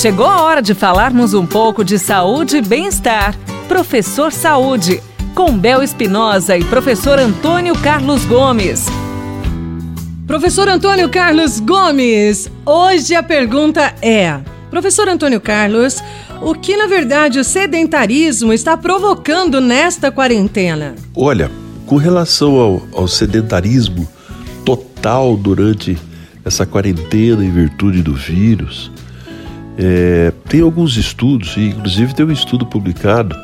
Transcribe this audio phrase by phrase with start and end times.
[0.00, 3.36] Chegou a hora de falarmos um pouco de saúde e bem-estar.
[3.66, 5.02] Professor Saúde,
[5.34, 8.86] com Bel Espinosa e professor Antônio Carlos Gomes.
[10.24, 14.38] Professor Antônio Carlos Gomes, hoje a pergunta é:
[14.70, 16.00] Professor Antônio Carlos,
[16.40, 20.94] o que na verdade o sedentarismo está provocando nesta quarentena?
[21.12, 21.50] Olha,
[21.86, 24.08] com relação ao, ao sedentarismo
[24.64, 25.98] total durante
[26.44, 28.92] essa quarentena em virtude do vírus,
[29.78, 33.36] é, tem alguns estudos, e inclusive tem um estudo publicado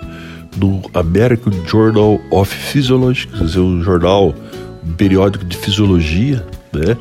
[0.57, 4.35] no American Journal of Physiology, quer dizer, um jornal,
[4.85, 6.97] um periódico de fisiologia, né?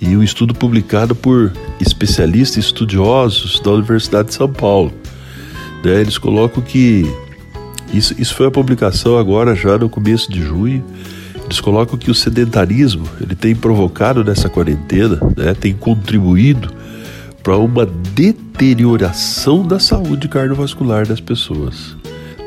[0.00, 4.92] E um estudo publicado por especialistas e estudiosos da Universidade de São Paulo.
[5.82, 6.02] Né?
[6.02, 7.10] Eles colocam que
[7.92, 10.84] isso, isso foi a publicação agora já no começo de junho.
[11.42, 15.54] Eles colocam que o sedentarismo ele tem provocado nessa quarentena, né?
[15.54, 16.70] tem contribuído
[17.46, 21.96] para uma deterioração da saúde cardiovascular das pessoas.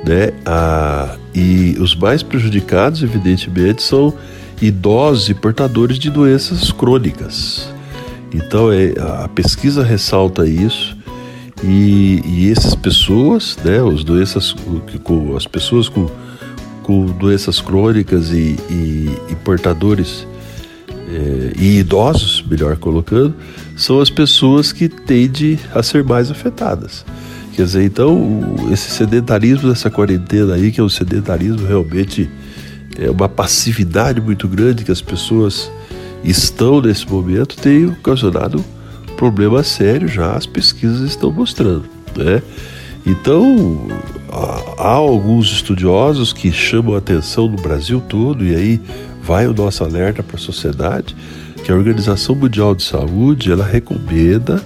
[0.06, 0.34] Né?
[0.46, 4.14] Ah, e os mais prejudicados, evidentemente, são
[4.62, 7.70] idosos e portadores de doenças crônicas.
[8.34, 10.98] Então é, a pesquisa ressalta isso
[11.64, 14.54] e, e essas pessoas, né, os doenças,
[15.06, 16.10] com, as pessoas com,
[16.84, 20.28] com doenças crônicas e, e, e portadores
[21.10, 23.34] é, e idosos, melhor colocando,
[23.80, 27.06] são as pessoas que tendem a ser mais afetadas.
[27.56, 32.30] Quer dizer, então, esse sedentarismo dessa quarentena aí, que é um sedentarismo realmente
[32.98, 35.72] é uma passividade muito grande que as pessoas
[36.26, 38.64] estão nesse momento, tem ocasionado
[39.16, 41.86] problema sério já, as pesquisas estão mostrando.
[42.18, 42.42] Né?
[43.06, 43.88] Então,
[44.78, 48.82] há alguns estudiosos que chamam a atenção no Brasil todo, e aí
[49.24, 51.16] vai o nosso alerta para a sociedade,
[51.64, 54.64] que a Organização Mundial de Saúde ela recomenda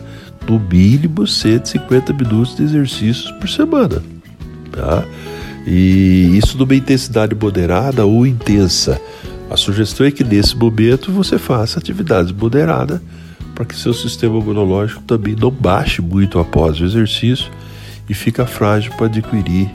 [0.48, 4.04] no mínimo 150 minutos de exercícios por semana.
[4.72, 5.04] Tá?
[5.66, 9.00] E isso numa intensidade moderada ou intensa.
[9.50, 13.00] A sugestão é que nesse momento você faça atividades moderadas
[13.54, 17.52] para que seu sistema imunológico também não baixe muito após o exercício
[18.10, 19.70] e fica frágil para adquirir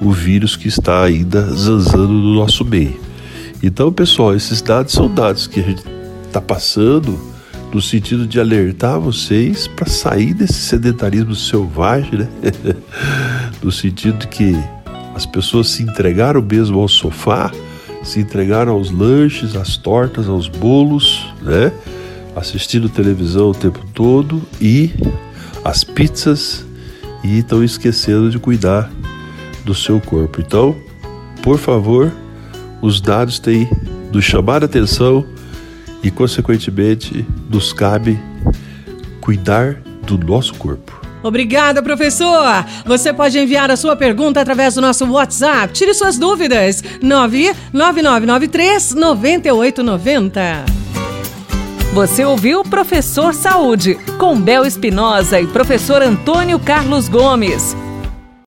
[0.00, 3.00] o vírus que está ainda zanzando no nosso meio.
[3.62, 5.82] Então, pessoal, esses dados são dados que a gente
[6.26, 7.18] está passando
[7.72, 12.28] no sentido de alertar vocês para sair desse sedentarismo selvagem, né?
[13.62, 14.56] no sentido de que
[15.14, 17.50] as pessoas se entregaram mesmo ao sofá,
[18.02, 21.72] se entregaram aos lanches, às tortas, aos bolos, né?
[22.34, 24.90] Assistindo televisão o tempo todo e
[25.64, 26.64] as pizzas
[27.24, 28.90] e estão esquecendo de cuidar
[29.64, 30.40] do seu corpo.
[30.40, 30.76] Então,
[31.42, 32.12] por favor,
[32.80, 33.68] os dados têm
[34.12, 35.26] nos chamar a atenção
[36.02, 38.18] e, consequentemente, nos cabe
[39.20, 41.00] cuidar do nosso corpo.
[41.22, 42.64] Obrigada, professor!
[42.84, 45.72] Você pode enviar a sua pergunta através do nosso WhatsApp.
[45.72, 46.84] Tire suas dúvidas.
[47.02, 50.64] 99993 9890.
[51.92, 57.74] Você ouviu Professor Saúde, com Bel Espinosa e professor Antônio Carlos Gomes.